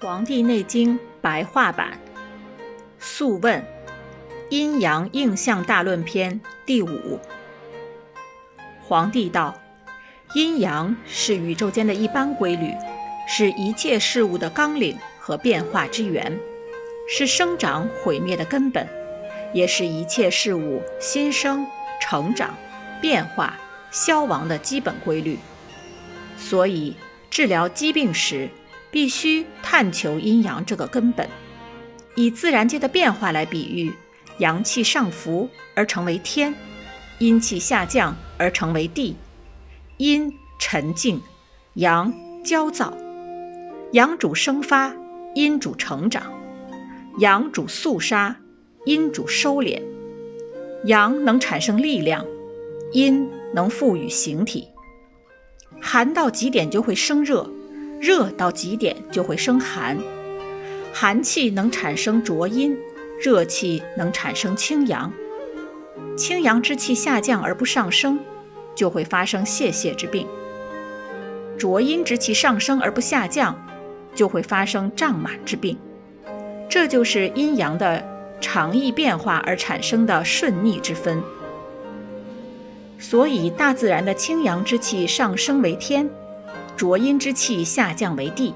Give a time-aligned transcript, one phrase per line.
[0.06, 1.92] 《黄帝内经》白话版，
[2.98, 3.60] 《素问·
[4.50, 7.20] 阴阳应象大论篇》第五。
[8.82, 9.56] 黄帝道：
[10.34, 12.74] 阴阳是宇宙间的一般规律，
[13.28, 16.38] 是一切事物的纲领和变化之源，
[17.08, 18.86] 是生长毁灭的根本，
[19.54, 21.64] 也是一切事物新生、
[22.00, 22.52] 成长、
[23.00, 23.56] 变化、
[23.92, 25.38] 消亡的基本规律。
[26.36, 26.96] 所以，
[27.30, 28.50] 治疗疾病时，
[28.94, 31.28] 必须探求阴阳这个根本，
[32.14, 33.92] 以自然界的变化来比喻：
[34.38, 36.54] 阳气上浮而成为天，
[37.18, 39.16] 阴气下降而成为地。
[39.96, 41.20] 阴沉静，
[41.72, 42.96] 阳焦躁。
[43.90, 44.94] 阳主生发，
[45.34, 46.22] 阴主成长；
[47.18, 48.36] 阳主肃杀，
[48.84, 49.82] 阴主收敛。
[50.84, 52.24] 阳能产生力量，
[52.92, 54.68] 阴能赋予形体。
[55.80, 57.50] 寒到极点就会生热。
[58.04, 59.96] 热到极点就会生寒，
[60.92, 62.76] 寒气能产生浊阴，
[63.18, 65.10] 热气能产生清阳。
[66.14, 68.20] 清阳之气下降而不上升，
[68.74, 70.26] 就会发生泄泻之病；
[71.56, 73.66] 浊阴之气上升而不下降，
[74.14, 75.78] 就会发生胀满之病。
[76.68, 78.04] 这就是阴阳的
[78.38, 81.22] 长易变化而产生的顺逆之分。
[82.98, 86.10] 所以，大自然的清阳之气上升为天。
[86.76, 88.54] 浊阴之气下降为地，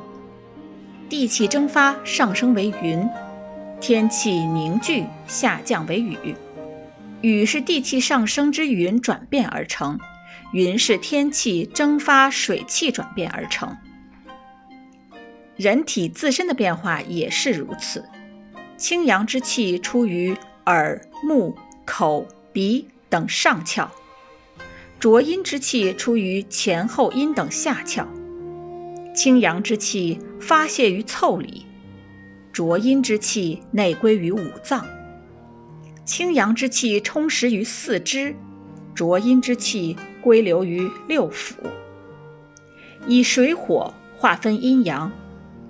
[1.08, 3.08] 地气蒸发上升为云，
[3.80, 6.34] 天气凝聚下降为雨。
[7.20, 9.98] 雨是地气上升之云转变而成，
[10.52, 13.76] 云是天气蒸发水气转变而成。
[15.56, 18.04] 人体自身的变化也是如此，
[18.76, 23.88] 清阳之气出于耳、目、口、鼻等上窍。
[25.00, 28.04] 浊阴之气出于前后阴等下窍，
[29.14, 31.64] 清阳之气发泄于腠理，
[32.52, 34.84] 浊阴之气内归于五脏。
[36.04, 38.34] 清阳之气充实于四肢，
[38.92, 41.54] 浊阴之气归流于六腑。
[43.06, 45.12] 以水火划分阴阳，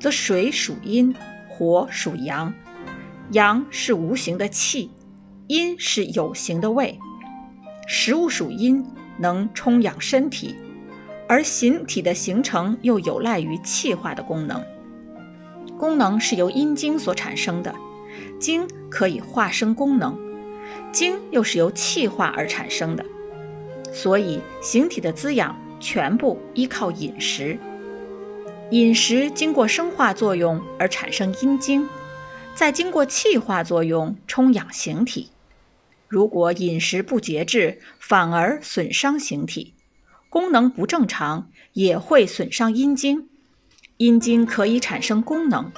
[0.01, 1.15] 则水属阴，
[1.47, 2.55] 火属阳。
[3.33, 4.91] 阳是无形的气，
[5.49, 6.99] 阴是有形的胃。
[7.87, 8.83] 食物属阴。
[9.19, 10.55] 能充养身体，
[11.29, 14.65] 而形体的形成又有赖于气化的功能。
[15.79, 17.75] 功能是由阴精所产生的，
[18.41, 20.19] 精可以化生功能，
[20.91, 23.05] 精又是由气化而产生的。
[23.93, 27.59] 所以形体的滋养全部依靠饮食。
[28.71, 31.89] 饮食经过生化作用而产生阴精，
[32.55, 35.31] 再经过气化作用充养形体。
[36.09, 39.75] 如果饮食不节制，反而损伤形体；
[40.31, 43.29] 功能不正常，也会损伤阴经。
[43.99, 45.71] 阴经可以产生功能，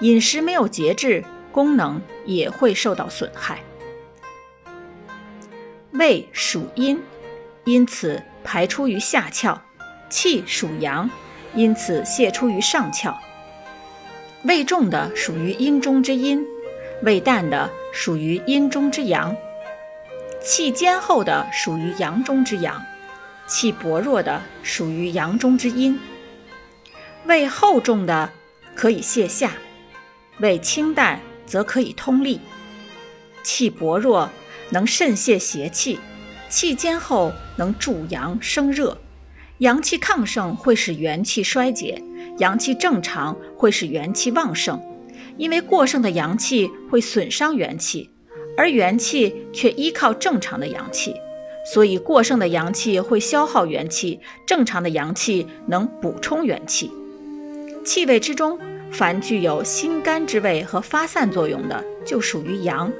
[0.00, 1.22] 饮食没有节制，
[1.52, 3.62] 功能也会受到损害。
[5.92, 7.00] 胃属阴，
[7.64, 9.58] 因此排出于下窍；
[10.08, 11.10] 气属阳，
[11.54, 13.14] 因此泄出于上窍。
[14.44, 16.44] 胃重的属于阴中之阴，
[17.02, 19.36] 胃淡的属于阴中之阳。
[20.44, 22.84] 气坚厚的属于阳中之阳，
[23.46, 25.98] 气薄弱的属于阳中之阴。
[27.24, 28.30] 胃厚重的
[28.74, 29.52] 可以泻下，
[30.40, 32.42] 胃清淡则可以通利。
[33.42, 34.28] 气薄弱
[34.68, 35.98] 能渗泄邪气，
[36.50, 38.98] 气坚厚能助阳生热。
[39.58, 42.02] 阳气亢盛会使元气衰竭，
[42.36, 44.78] 阳气正常会使元气旺盛。
[45.38, 48.10] 因为过剩的阳气会损伤元气。
[48.56, 51.14] 而元气却依靠正常的阳气，
[51.66, 56.90] 所以过剩的阳气会消耗元气，正常的阳气能补充元气。
[57.84, 58.58] 气味之中，
[58.90, 62.90] 凡具有辛甘之味和发散作用的，就属于阳；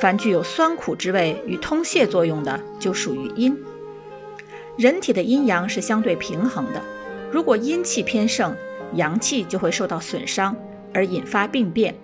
[0.00, 3.56] 凡具有酸苦之味与通泄作用的，就属于阴。
[4.76, 6.82] 人体的阴阳是相对平衡的，
[7.30, 8.54] 如果阴气偏盛，
[8.94, 10.54] 阳气就会受到损伤，
[10.92, 11.94] 而引发病变。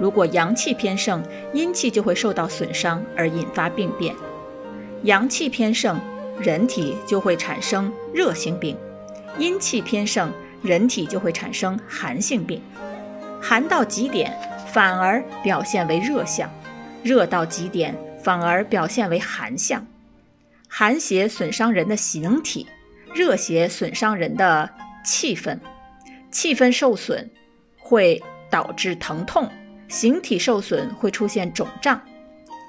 [0.00, 4.14] 如果阳气偏盛，阴气就会受到损伤而引发病变。
[5.02, 6.00] 阳气偏盛，
[6.40, 8.76] 人体就会产生热性病；
[9.38, 10.32] 阴气偏盛，
[10.62, 12.60] 人体就会产生寒性病。
[13.40, 14.36] 寒到极点，
[14.72, 16.48] 反而表现为热象；
[17.02, 19.86] 热到极点，反而表现为寒象。
[20.66, 22.66] 寒邪损伤人的形体，
[23.14, 24.70] 热邪损伤人的
[25.04, 25.58] 气氛。
[26.32, 27.30] 气氛受损
[27.78, 28.20] 会
[28.50, 29.48] 导致疼痛。
[29.88, 32.00] 形体受损会出现肿胀，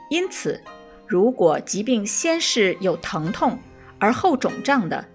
[0.10, 0.62] 因此，
[1.08, 3.58] 如果疾病先是有疼痛
[4.00, 5.06] 而后肿胀的，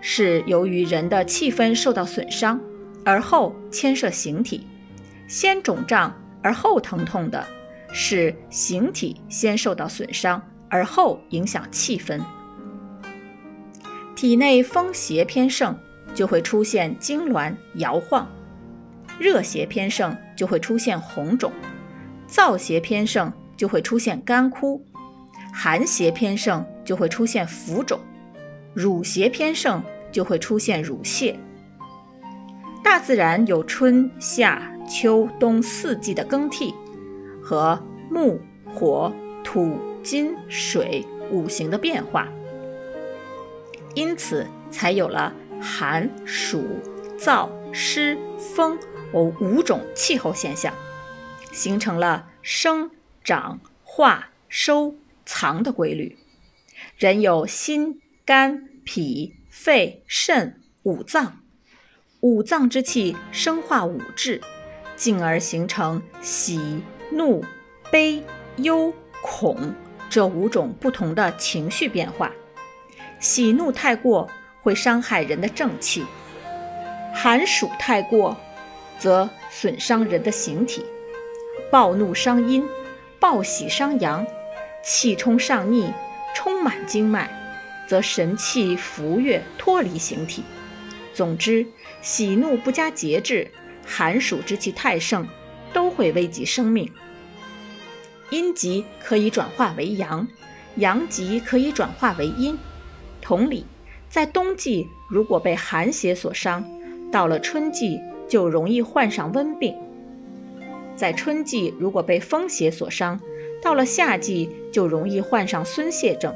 [0.00, 2.60] 是由于人的气分受到损伤，
[3.04, 4.60] 而后牵涉形体；
[5.28, 7.46] 先肿胀而后疼痛的，
[7.92, 12.20] 是形体先受到损伤，而后影响气分。
[14.14, 15.78] 体内风邪偏盛，
[16.14, 18.26] 就会出现痉挛摇晃；
[19.18, 21.50] 热邪偏盛，就会出现红肿；
[22.28, 24.80] 燥邪偏盛，就会出现干枯；
[25.52, 27.98] 寒邪偏盛，就会出现浮肿；
[28.74, 31.36] 乳邪偏盛，就会出现乳泻。
[32.82, 36.74] 大自然有春夏秋冬四季的更替
[37.42, 37.80] 和
[38.10, 39.12] 木火
[39.42, 42.28] 土金水五行的变化。
[43.94, 46.64] 因此，才有了寒、暑、
[47.16, 48.76] 燥、湿、风
[49.14, 50.74] 有五种气候现象，
[51.52, 52.90] 形成了生
[53.22, 56.18] 长、化、收、藏的规律。
[56.98, 61.38] 人有心、肝、脾、肺、肾五脏，
[62.18, 64.40] 五脏之气生化五志，
[64.96, 66.82] 进而形成喜、
[67.12, 67.44] 怒、
[67.92, 68.24] 悲、
[68.56, 69.74] 忧、恐
[70.10, 72.32] 这五种不同的情绪变化。
[73.20, 74.28] 喜怒太过
[74.60, 76.04] 会伤害人的正气，
[77.14, 78.36] 寒暑太过
[78.98, 80.84] 则损伤人的形体。
[81.70, 82.64] 暴怒伤阴，
[83.18, 84.26] 暴喜伤阳，
[84.84, 85.92] 气冲上逆，
[86.34, 87.30] 充满经脉，
[87.88, 90.44] 则神气浮越脱离形体。
[91.12, 91.66] 总之，
[92.02, 93.50] 喜怒不加节制，
[93.86, 95.26] 寒暑之气太盛，
[95.72, 96.92] 都会危及生命。
[98.30, 100.26] 阴极可以转化为阳，
[100.76, 102.58] 阳极可以转化为阴。
[103.20, 103.66] 同理，
[104.08, 106.64] 在冬季如果被寒邪所伤，
[107.12, 107.98] 到了春季
[108.34, 109.74] 就容易患上温病；
[110.96, 113.20] 在春季如果被风邪所伤，
[113.62, 116.32] 到了夏季就容易患上孙泄症；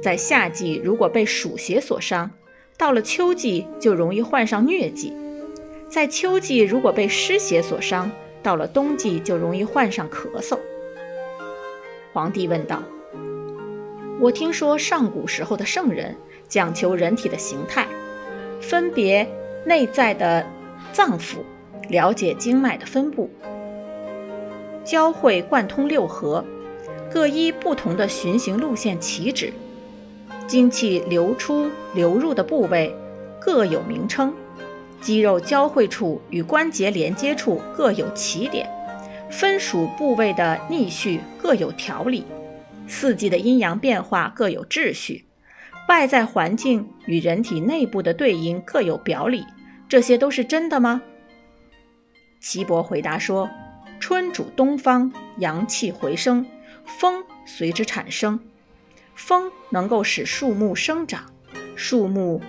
[0.00, 2.30] 在夏季如果被暑邪所伤，
[2.78, 5.12] 到了秋季就容易患上疟疾；
[5.88, 8.08] 在秋季如果被湿邪所伤，
[8.40, 10.56] 到了冬季就容易患上咳嗽。
[12.12, 12.80] 皇帝问道。
[14.20, 16.14] 我听说上古时候的圣人
[16.46, 17.88] 讲求人体的形态，
[18.60, 19.28] 分别
[19.66, 20.46] 内在的
[20.92, 21.38] 脏腑，
[21.88, 23.30] 了解经脉的分布，
[24.84, 26.44] 交汇贯通六合，
[27.12, 29.52] 各依不同的循行路线起止，
[30.46, 32.94] 精气流出流入的部位
[33.40, 34.34] 各有名称，
[35.00, 38.68] 肌肉交汇处与关节连接处各有起点，
[39.30, 42.24] 分属部位的逆序各有条理。
[42.86, 45.24] 四季的阴阳变化各有秩序，
[45.88, 49.44] 外在环境与人体内部的对应各有表里，
[49.90, 51.02] 这些都是真的吗？
[52.40, 53.50] 岐伯回答说
[53.98, 56.46] ：“春主东方，阳气回升，
[56.86, 58.38] 风随之产生。
[59.16, 61.24] 风能够使树木生长，
[61.74, 62.40] 树木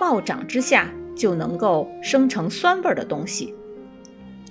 [0.00, 3.54] 暴涨之下就能够生成酸味的东西，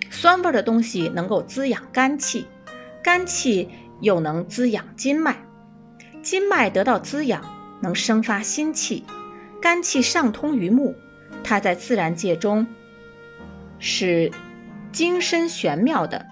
[0.10, 2.48] 酸味的东西能够滋养肝气，
[3.04, 5.44] 肝气。”又能滋养筋脉，
[6.22, 7.44] 筋脉得到滋养，
[7.82, 9.04] 能生发心气。
[9.60, 10.94] 肝气上通于目，
[11.48, 12.68] 它在自然界中
[13.80, 14.30] 是
[14.92, 16.26] 精深玄妙的，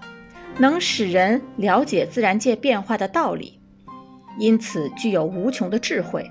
[0.58, 3.58] 能使人了解自然界变化的道理，
[4.38, 6.30] 因此具有无穷的智慧。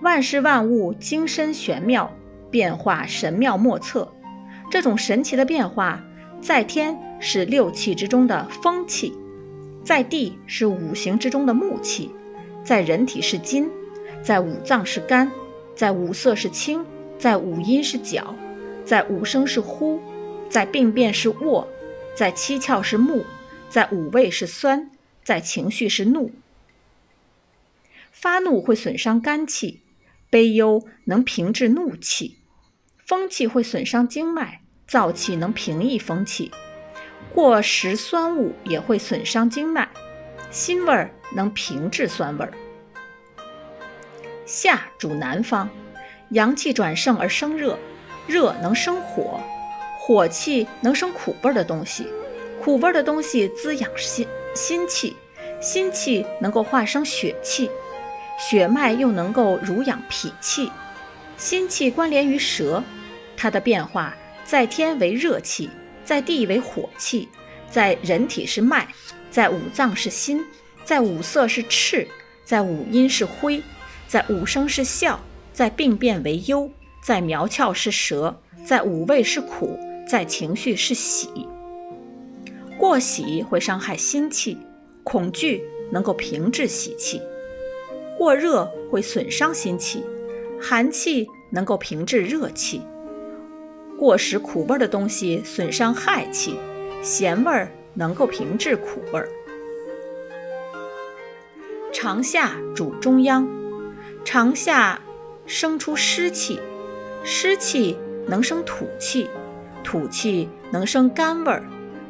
[0.00, 2.10] 万事万物精深玄妙，
[2.50, 4.10] 变化神妙莫测。
[4.70, 6.02] 这种神奇的变化，
[6.40, 9.12] 在天是六气之中的风气。
[9.84, 12.10] 在地是五行之中的木气，
[12.64, 13.68] 在人体是金，
[14.22, 15.30] 在五脏是肝，
[15.74, 16.86] 在五色是青，
[17.24, 18.34] 在五阴是角，
[18.84, 19.98] 在五声是呼，
[20.50, 21.66] 在病变是卧，
[22.14, 23.24] 在七窍是目，
[23.70, 24.90] 在五味是酸，
[25.22, 26.30] 在情绪是怒。
[28.12, 29.80] 发怒会损伤肝气，
[30.28, 32.36] 悲忧能平治怒气，
[33.06, 36.50] 风气会损伤经脉，燥气能平抑风气。
[37.32, 39.88] 过食酸物也会损伤经脉，
[40.50, 42.52] 辛味儿能平治酸味儿。
[44.44, 45.70] 夏主南方，
[46.30, 47.78] 阳气转盛而生热，
[48.26, 49.40] 热能生火，
[49.98, 52.06] 火气能生苦味儿的东西，
[52.62, 55.16] 苦味儿的东西滋养心心气，
[55.60, 57.70] 心气能够化生血气，
[58.38, 60.70] 血脉又能够濡养脾气，
[61.36, 62.82] 心气关联于舌，
[63.36, 64.14] 它的变化
[64.44, 65.70] 在天为热气。
[66.04, 67.26] 在地为火气，
[67.70, 68.86] 在人体是脉，
[69.30, 70.44] 在五脏是心，
[70.84, 72.06] 在五色是赤，
[72.44, 73.62] 在五阴是灰，
[74.06, 75.18] 在五声是笑，
[75.54, 76.68] 在病变为忧，
[77.00, 81.28] 在苗窍是舌，在五味是苦，在情绪是喜。
[82.76, 84.58] 过喜会伤害心气，
[85.04, 87.20] 恐惧能够平治喜气；
[88.18, 90.04] 过热会损伤心气，
[90.60, 92.82] 寒气能够平治热气。
[93.96, 96.56] 过食苦味的东西损伤害气，
[97.00, 99.22] 咸味能够平治苦味。
[101.92, 103.48] 长夏主中央，
[104.24, 105.00] 长夏
[105.46, 106.58] 生出湿气，
[107.22, 107.96] 湿气
[108.26, 109.28] 能生土气，
[109.82, 111.62] 土气能生甘味儿，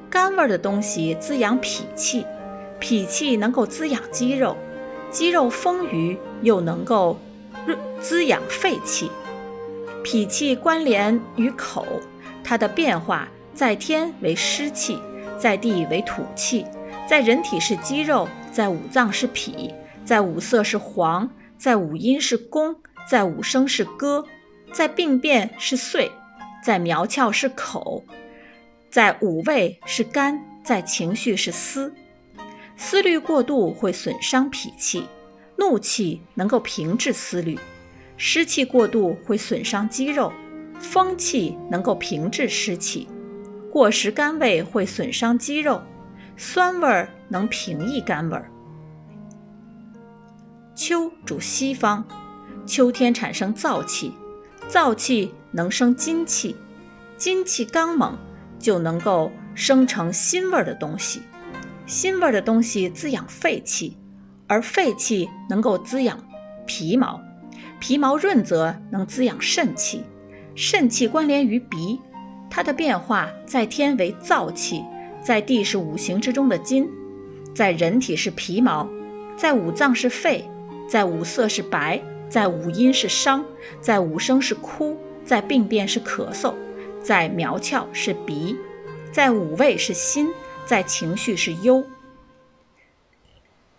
[0.08, 2.24] 甘味儿的东西滋养脾气，
[2.78, 4.56] 脾气能够滋养肌肉，
[5.10, 7.18] 肌肉丰腴又能够
[7.66, 9.10] 润滋养肺气。
[10.04, 11.84] 脾气关联于口，
[12.44, 14.98] 它的变化在天为湿气，
[15.38, 16.64] 在地为土气，
[17.08, 19.74] 在人体是肌肉，在五脏是脾，
[20.04, 22.76] 在五色是黄，在五音是宫，
[23.08, 24.24] 在五声是歌，
[24.72, 26.10] 在病变是岁，
[26.62, 28.04] 在苗窍是口，
[28.90, 31.94] 在五味是肝，在情绪是思。
[32.76, 35.06] 思虑过度会损伤脾气，
[35.56, 37.58] 怒气能够平治思虑。
[38.16, 40.32] 湿气过度会损伤肌肉，
[40.78, 43.06] 风气能够平治湿气；
[43.70, 45.82] 过食甘味会损伤肌肉，
[46.36, 48.50] 酸味能平抑甘味儿。
[50.74, 52.04] 秋主西方，
[52.66, 54.12] 秋天产生燥气，
[54.68, 56.56] 燥气能生金气，
[57.16, 58.16] 金气刚猛
[58.58, 61.22] 就能够生成辛味的东西，
[61.86, 63.96] 辛味的东西滋养肺气，
[64.46, 66.18] 而肺气能够滋养
[66.66, 67.20] 皮毛。
[67.78, 70.02] 皮毛润泽，能滋养肾气。
[70.54, 72.00] 肾气关联于鼻，
[72.48, 74.82] 它的变化在天为燥气，
[75.22, 76.88] 在地是五行之中的金，
[77.54, 78.88] 在人体是皮毛，
[79.36, 80.48] 在五脏是肺，
[80.88, 82.00] 在五色是白，
[82.34, 83.44] 在五音是伤，
[83.80, 86.52] 在五声是哭，在病变是咳嗽，
[87.00, 88.56] 在苗窍是鼻，
[89.12, 90.32] 在五味是心，
[90.66, 91.86] 在情绪是忧。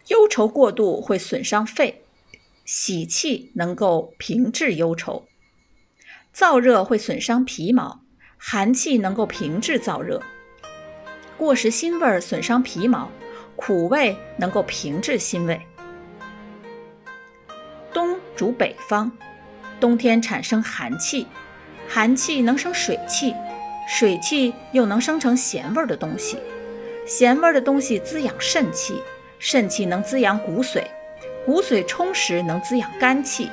[0.08, 2.06] 忧愁过度会损伤肺。
[2.64, 5.26] 喜气能够平治忧愁，
[6.34, 8.00] 燥热会损伤皮毛；
[8.38, 10.24] 寒气能够平治燥热。
[11.36, 13.12] 过食辛味损伤皮毛，
[13.58, 15.60] 苦味能够平治辛味。
[18.36, 19.12] 主北方，
[19.80, 21.27] 冬天产生寒气，
[21.88, 23.34] 寒气能生水气，
[23.88, 26.38] 水气又能生成咸味的东西，
[27.08, 29.01] 咸味的东西滋养肾气，
[29.39, 30.84] 肾气能滋养骨髓。
[31.46, 33.48] 骨髓充实，能滋养肝气；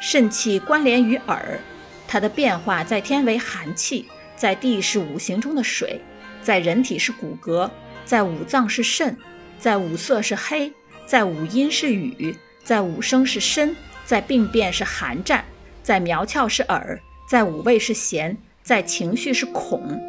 [0.00, 1.58] 肾气关联于耳，
[2.06, 6.00] 它的变化在天为寒气，在地是五行中的水，
[6.42, 7.70] 在人体是骨骼，
[8.04, 9.16] 在五脏是肾，
[9.58, 10.70] 在五色是黑，
[11.06, 13.74] 在五音是雨，在五声是申，
[14.08, 15.44] 在病变是寒战，
[15.82, 16.98] 在苗窍是耳，
[17.28, 20.00] 在五味是咸，在情绪是恐。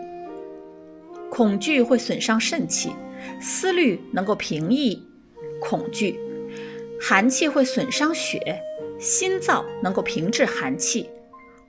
[1.30, 2.94] 恐惧会损伤肾气，
[3.42, 5.06] 思虑能够平抑
[5.60, 6.18] 恐惧。
[7.02, 8.62] 寒气会损伤血，
[9.02, 11.10] 心燥能够平治寒气；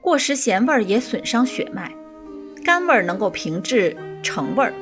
[0.00, 1.92] 过食咸味也损伤血脉，
[2.64, 4.72] 甘味能够平治橙味。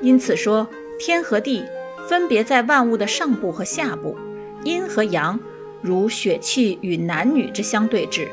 [0.00, 1.64] 因此说，天和地
[2.08, 4.16] 分别在万物的上部和下部，
[4.64, 5.38] 阴和阳
[5.80, 8.28] 如血气与男女之相对峙，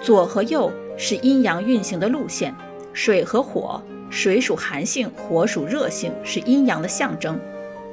[0.00, 2.54] 左和右是阴阳运行的路线，
[2.92, 7.38] 水和火，水属寒性，火属热性，是阴阳的象征。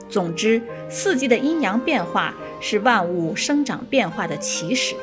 [0.08, 4.96] 总之，四季的阴阳变化是万物生长变化的起始。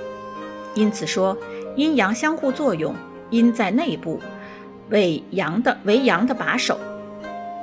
[0.75, 1.37] 因此说，
[1.75, 2.94] 阴阳相互作用，
[3.30, 4.20] 阴在内部，
[4.90, 6.76] 为阳的为阳的把手；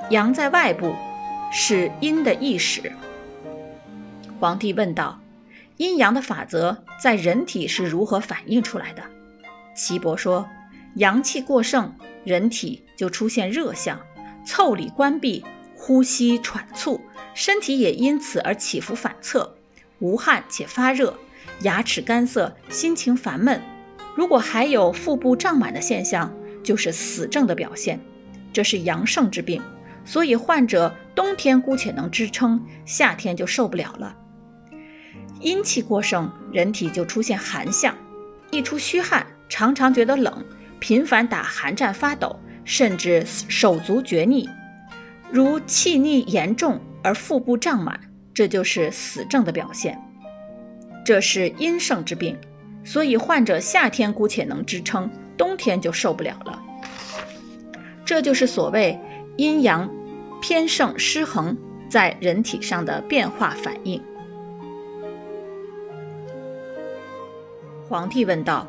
[0.09, 0.93] 阳在外部，
[1.51, 2.91] 是阴的意识。
[4.39, 5.19] 皇帝问道
[5.77, 9.03] ：“阴阳的法则在人体是如何反映出来的？”
[9.75, 10.47] 岐伯说
[10.95, 13.99] ：“阳气过盛，人体就出现热象，
[14.45, 15.43] 腠理关闭。”
[15.77, 16.99] 呼吸喘促，
[17.35, 19.55] 身体也因此而起伏反侧，
[19.99, 21.15] 无汗且发热，
[21.61, 23.61] 牙齿干涩，心情烦闷。
[24.15, 27.99] 如果还有腹部胀满的现象，就是死症的表现，
[28.51, 29.61] 这是阳盛之病。
[30.05, 34.15] 所以患者冬天姑且能支撑，夏天就受不了了。
[35.45, 37.95] 阴气过盛，人体就出现寒象，
[38.49, 40.43] 一出虚汗，常常觉得冷，
[40.79, 44.49] 频繁打寒战发抖，甚至手足厥逆。
[45.29, 47.99] 如气逆严重而腹部胀满，
[48.33, 50.01] 这就是死症的表现。
[51.05, 52.35] 这是阴盛之病，
[52.83, 56.59] 所以患者夏天姑且能支撑，冬天就受不了了。
[58.03, 58.99] 这就是所谓
[59.37, 59.87] 阴阳
[60.41, 61.55] 偏盛失衡
[61.87, 64.01] 在人体上的变化反应。
[67.87, 68.67] 皇帝问道：“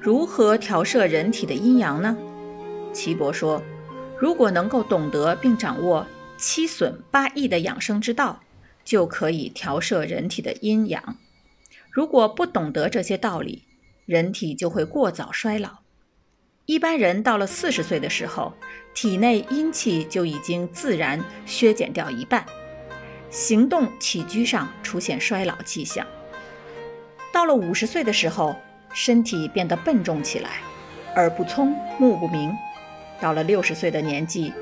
[0.00, 2.16] 如何调摄人体的阴阳呢？”
[2.92, 3.62] 岐伯说。
[4.18, 6.06] 如果能够懂得并掌握
[6.38, 8.40] 七损八益的养生之道，
[8.82, 11.18] 就可以调摄人体的阴阳。
[11.90, 13.64] 如果不懂得这些道理，
[14.06, 15.80] 人体就会过早衰老。
[16.64, 18.54] 一般人到了四十岁的时候，
[18.94, 22.46] 体内阴气就已经自然削减掉一半，
[23.28, 26.06] 行动起居上出现衰老迹象。
[27.36, 28.56] 到了五十岁的时候，
[28.94, 30.52] 身体变得笨重起来，
[31.16, 32.50] 耳不聪，目不明。
[33.20, 34.54] 到了六十岁的年纪，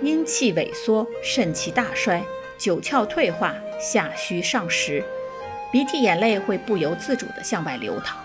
[0.00, 2.24] 阴气萎缩，肾气大衰，
[2.56, 5.04] 九窍退化，下虚上实，
[5.70, 8.16] 鼻涕眼泪会不由自主地向外流淌。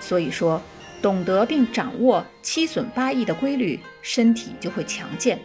[0.00, 0.58] 所以说，
[1.02, 5.36] 懂得并掌握七损八益的规律，身体就会强健；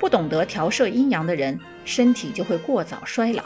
[0.00, 3.44] 不懂得调摄阴阳的人，身体就会过早衰老。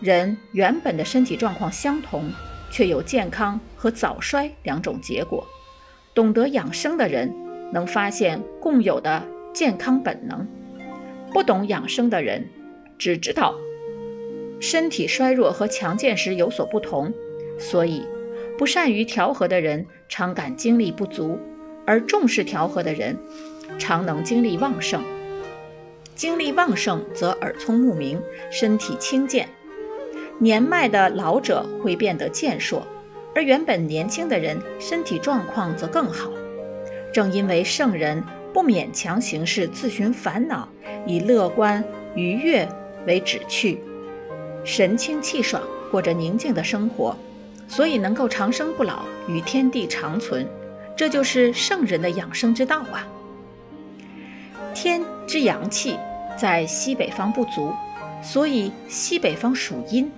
[0.00, 2.30] 人原本的身体状况相同，
[2.72, 5.46] 却有健康和早衰两种结果。
[6.12, 7.32] 懂得养生的人。
[7.72, 10.46] 能发现共有的健康本能，
[11.32, 12.46] 不懂养生的人
[12.98, 13.54] 只知道
[14.60, 17.14] 身体衰弱和强健时有所不同，
[17.58, 18.06] 所以
[18.58, 21.38] 不善于调和的人常感精力不足，
[21.86, 23.16] 而重视调和的人
[23.78, 25.02] 常能精力旺盛。
[26.14, 29.48] 精力旺盛则耳聪目明，身体轻健。
[30.38, 32.86] 年迈的老者会变得健硕，
[33.34, 36.30] 而原本年轻的人身体状况则更好。
[37.12, 38.22] 正因为圣人
[38.52, 40.68] 不勉强行事，自寻烦恼，
[41.06, 41.84] 以乐观
[42.14, 42.68] 愉悦
[43.06, 43.78] 为旨趣，
[44.64, 47.16] 神清气爽，过着宁静的生活，
[47.68, 50.46] 所以能够长生不老，与天地长存。
[50.96, 53.06] 这就是圣人的养生之道啊！
[54.74, 55.96] 天之阳气
[56.36, 57.72] 在西北方不足，
[58.22, 60.10] 所以西北方属阴，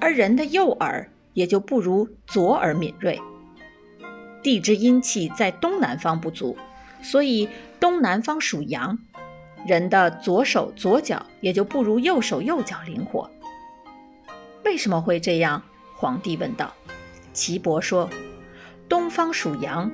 [0.00, 3.20] 而人的右耳也就不如左耳敏锐。
[4.42, 6.56] 地之阴气在东南方不足，
[7.02, 7.48] 所以
[7.80, 8.98] 东南方属阳，
[9.66, 13.30] 人的左手左脚也就不如右手右脚灵活。
[14.64, 15.62] 为什么会这样？
[15.96, 16.72] 皇帝问道。
[17.32, 18.08] 岐伯说
[18.88, 19.90] ：“东方属阳，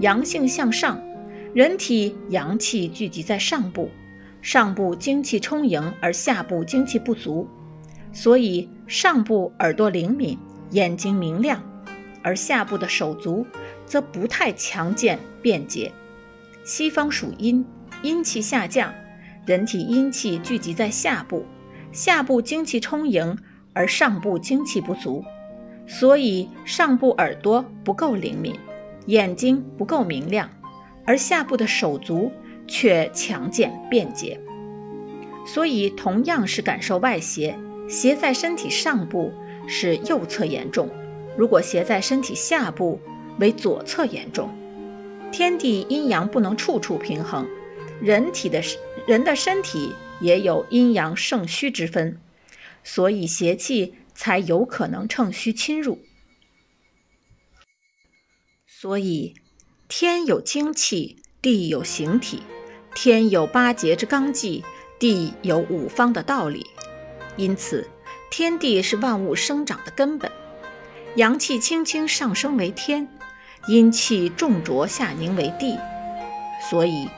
[0.00, 1.00] 阳性向上，
[1.52, 3.90] 人体阳气聚集在上部，
[4.40, 7.48] 上部精气充盈，而下部精气不足，
[8.12, 10.38] 所以上部耳朵灵敏，
[10.70, 11.62] 眼睛明亮，
[12.22, 13.46] 而下部的手足。”
[13.86, 15.92] 则不太强健便捷。
[16.64, 17.64] 西方属阴，
[18.02, 18.92] 阴气下降，
[19.46, 21.46] 人体阴气聚集在下部，
[21.92, 23.38] 下部精气充盈，
[23.72, 25.24] 而上部精气不足，
[25.86, 28.58] 所以上部耳朵不够灵敏，
[29.06, 30.50] 眼睛不够明亮，
[31.04, 32.32] 而下部的手足
[32.66, 34.40] 却强健便捷。
[35.46, 37.56] 所以同样是感受外邪，
[37.88, 39.32] 邪在身体上部
[39.68, 40.90] 是右侧严重，
[41.36, 43.00] 如果邪在身体下部。
[43.38, 44.48] 为左侧严重，
[45.30, 47.46] 天地阴阳不能处处平衡，
[48.00, 48.62] 人体的
[49.06, 52.18] 人的身体也有阴阳盛虚之分，
[52.82, 55.98] 所以邪气才有可能乘虚侵入。
[58.66, 59.34] 所以，
[59.86, 62.38] 天有精气，地有形体；
[62.94, 64.64] 天有八节之纲纪，
[64.98, 66.64] 地有五方的道理。
[67.36, 67.88] 因此，
[68.30, 70.30] 天地是万物生长的根本，
[71.16, 73.08] 阳气轻轻上升为天。
[73.68, 75.76] 阴气重浊下凝为地，
[76.70, 77.08] 所以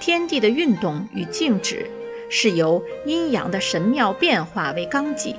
[0.00, 1.90] 天地的运动与静止
[2.30, 5.36] 是由阴阳的神妙变化为纲纪，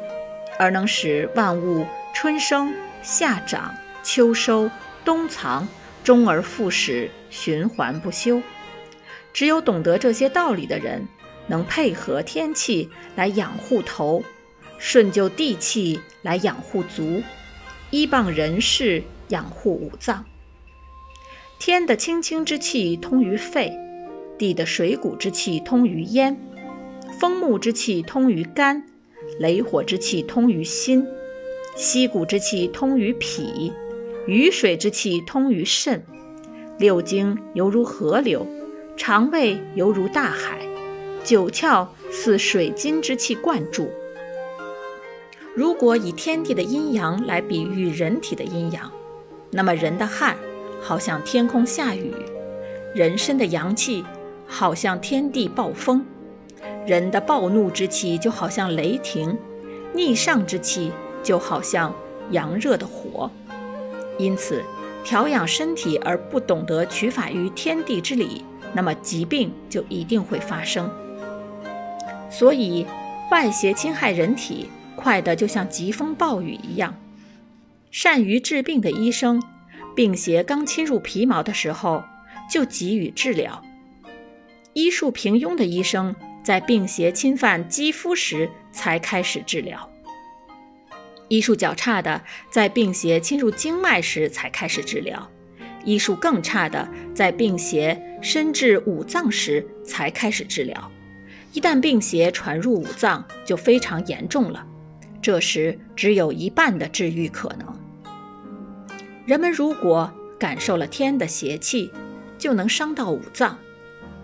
[0.60, 2.72] 而能使万物春生、
[3.02, 3.74] 夏长、
[4.04, 4.70] 秋收、
[5.04, 5.68] 冬藏，
[6.04, 8.40] 终而复始，循环不休。
[9.34, 11.08] 只有懂得这些道理的人，
[11.50, 14.24] 能配合天气来养护头，
[14.78, 17.22] 顺就地气来养护足，
[17.92, 20.24] 依傍人事养护五脏。
[21.60, 23.74] 天的清清之气通于肺，
[24.38, 26.40] 地的水谷之气通于咽，
[27.20, 28.86] 风木之气通于肝，
[29.40, 31.06] 雷火之气通于心，
[31.76, 33.74] 溪谷之气通于脾，
[34.26, 36.06] 雨水之气通于肾。
[36.78, 38.48] 六经犹如河流，
[38.96, 40.60] 肠胃犹如大海，
[41.24, 43.90] 九窍似水金之气灌注。
[45.56, 48.92] 如果以天地的阴阳来比喻人体的阴阳，
[49.52, 50.38] 那么人的汗。
[50.82, 52.14] 好像天空下雨，
[52.96, 54.06] 人身的阳气
[54.48, 56.06] 好像天地暴风，
[56.88, 59.38] 人的暴怒之气就好像雷霆，
[59.94, 61.94] 逆上之气就好像
[62.32, 63.30] 阳热的火。
[64.18, 64.64] 因此，
[65.04, 70.90] 调养身体而不懂得取法于天地之理，那么疾病就一定会发生。
[72.30, 72.86] 所以，
[73.32, 76.96] 外邪侵害人体快的就像疾风暴雨一样，
[77.92, 79.42] 善于治病的医生。
[79.96, 82.04] 病邪刚侵入皮毛的时候，
[82.50, 83.64] 就给予治疗。
[84.74, 89.90] 医术平庸的医生，在病邪侵犯肌肤时才开始治疗；
[91.28, 95.28] 医术较差的，在病邪侵入经脉时才开始治疗；
[95.84, 100.92] 医术更差的，在病邪深至五脏时才开始治疗。
[101.54, 104.66] 一旦病邪传入五脏，就非常严重了。
[105.22, 107.76] 这时只有一半的治愈可能。
[109.26, 111.92] 人们如果感受了天的邪气，
[112.38, 113.58] 就能伤到五脏；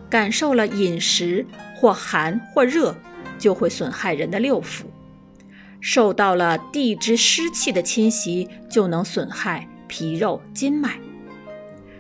[0.10, 2.96] 感受了饮食或寒或热，
[3.38, 4.84] 就会损害人的六腑；
[5.82, 10.98] 受到了地之湿气的侵袭，就能损害皮肉筋脉。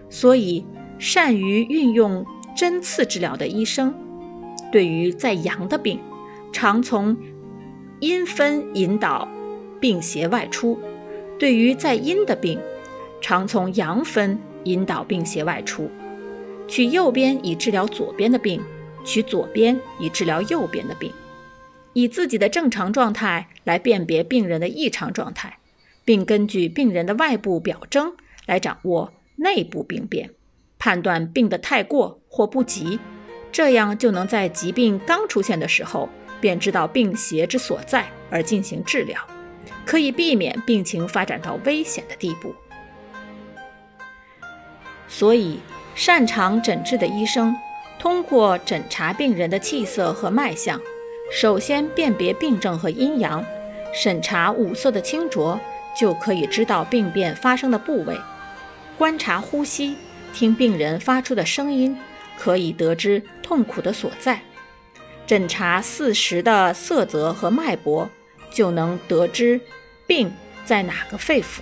[0.09, 0.65] 所以，
[0.97, 3.93] 善于运用针刺治疗的医生，
[4.71, 5.99] 对于在阳的病，
[6.51, 7.15] 常从
[7.99, 9.27] 阴分引导
[9.79, 10.77] 病邪外出；
[11.39, 12.59] 对于在阴的病，
[13.21, 15.89] 常从阳分引导病邪外出。
[16.67, 18.61] 取右边以治疗左边的病，
[19.05, 21.11] 取左边以治疗右边的病，
[21.93, 25.59] 以自己的正常状态来辨别病人的异常状态，
[26.03, 28.15] 并根据病人的外部表征
[28.47, 30.31] 来掌握内部病变，
[30.79, 32.99] 判断病的太过或不及，
[33.55, 36.09] 这样就能在疾病刚出现的时候
[36.41, 39.17] 便知道病邪之所在而进行治疗，
[39.85, 42.53] 可以避免病情发展到危险的地步。
[45.07, 45.59] 所以。
[45.95, 47.55] 擅长诊治的医生，
[47.97, 50.77] 通过诊查病人的气色和脉象，
[51.31, 53.41] 首先辨别病症和阴阳，
[53.93, 55.57] 审查五色的清浊，
[55.97, 58.17] 就可以知道病变发生的部位；
[58.97, 59.95] 观察呼吸，
[60.33, 61.97] 听病人发出的声音，
[62.37, 64.39] 可以得知痛苦的所在；
[65.27, 68.09] 诊查四时的色泽和脉搏，
[68.49, 69.61] 就能得知
[70.07, 70.33] 病
[70.65, 71.59] 在哪个肺腑。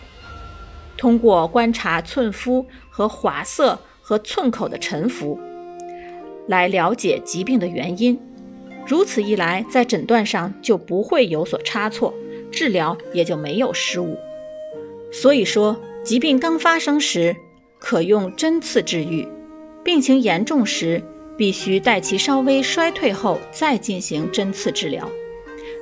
[0.97, 3.77] 通过观察寸肤和滑色。
[4.05, 5.39] 和寸口的沉浮，
[6.45, 8.19] 来了解疾病的原因。
[8.85, 12.13] 如此一来，在诊断上就不会有所差错，
[12.51, 14.17] 治疗也就没有失误。
[15.09, 17.33] 所以说，疾病刚发生时
[17.79, 19.25] 可用针刺治愈，
[19.85, 21.01] 病情严重时
[21.37, 25.09] 必须待其稍微衰退后再进行针刺治疗。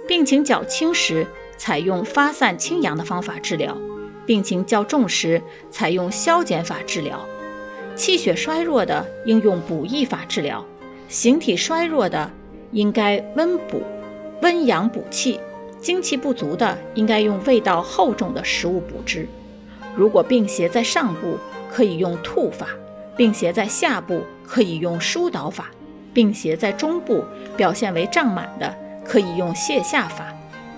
[0.07, 1.25] 病情较轻时
[1.57, 3.77] 采用发散清阳的方法治疗，
[4.25, 7.25] 病情较重时采用消减法治疗。
[7.95, 10.65] 气血衰弱的应用补益法治疗，
[11.07, 12.31] 形体衰弱的
[12.71, 13.83] 应该温补、
[14.41, 15.39] 温阳补气；
[15.79, 19.27] 精气不足的应该用味道厚重的食物补之。
[19.95, 21.37] 如果病邪在上部，
[21.69, 22.65] 可以用吐法；
[23.17, 25.67] 病邪在下部，可以用疏导法；
[26.13, 27.23] 病邪在中部
[27.55, 30.25] 表现为胀满的，可以用泻下法；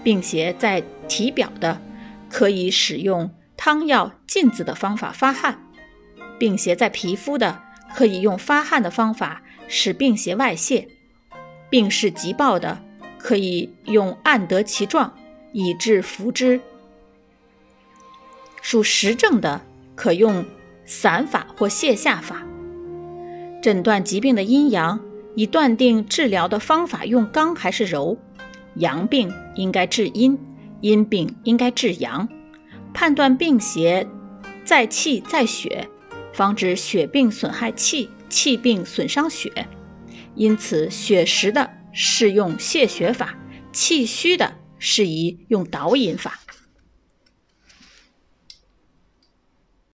[0.03, 1.81] 病邪在体表的，
[2.29, 5.59] 可以使用汤药浸渍的方法发汗。
[6.37, 7.63] 病邪在皮肤的，
[7.95, 10.87] 可以用发汗的方法使病邪外泄；
[11.71, 12.77] 病势急暴的，
[13.17, 15.17] 可以用按得其状
[15.51, 16.61] 以治服之。
[18.61, 19.61] 属实症的，
[19.95, 20.45] 可用
[20.85, 22.43] 散法或泻下法。
[23.63, 24.99] 诊断疾病的阴阳，
[25.37, 28.17] 以断定治疗的方法用刚还是柔。
[28.75, 30.37] 阳病应该治阴，
[30.81, 32.27] 阴病应该治阳。
[32.93, 34.05] 判断病邪
[34.65, 35.87] 在气在血。
[36.33, 39.65] 防止血病损害气，气病损伤血，
[40.35, 43.37] 因此血实的适用泻血法，
[43.71, 46.41] 气虚的适宜用导引法。